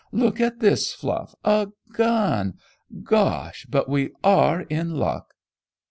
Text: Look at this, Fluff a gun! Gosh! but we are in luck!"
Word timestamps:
Look 0.11 0.41
at 0.41 0.61
this, 0.61 0.91
Fluff 0.93 1.35
a 1.45 1.67
gun! 1.93 2.55
Gosh! 3.03 3.67
but 3.69 3.87
we 3.87 4.09
are 4.23 4.61
in 4.61 4.95
luck!" 4.95 5.35